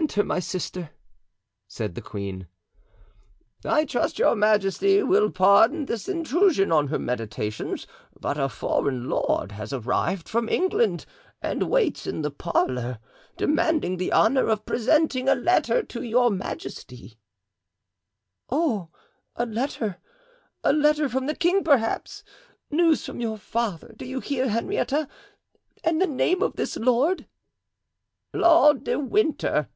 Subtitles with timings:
[0.00, 0.90] "Enter, my sister,"
[1.66, 2.46] said the queen.
[3.64, 7.88] "I trust your majesty will pardon this intrusion on her meditations,
[8.18, 11.06] but a foreign lord has arrived from England
[11.42, 13.00] and waits in the parlor,
[13.36, 17.18] demanding the honor of presenting a letter to your majesty."
[18.48, 18.90] "Oh,
[19.34, 19.98] a letter!
[20.62, 22.22] a letter from the king, perhaps.
[22.70, 25.08] News from your father, do you hear, Henrietta?
[25.82, 27.26] And the name of this lord?"
[28.32, 29.68] "Lord de Winter."